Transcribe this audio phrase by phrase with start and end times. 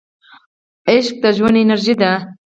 [0.91, 2.11] عشق د ژوند انرژي ده.